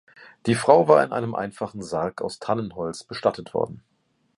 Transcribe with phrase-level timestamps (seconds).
[0.47, 3.83] Die Frau war in einem einfachen Sarg aus Tannenholz bestattet worden.